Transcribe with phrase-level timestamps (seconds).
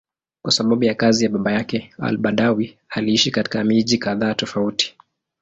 [0.41, 4.95] Kwa sababu ya kazi ya baba yake, al-Badawi aliishi katika miji kadhaa tofauti.